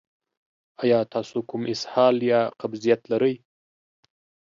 ایا 0.83 0.99
تاسو 1.13 1.37
کوم 1.49 1.61
اسهال 1.73 2.15
یا 2.31 2.39
قبضیت 2.61 3.01
لرئ؟ 3.11 3.35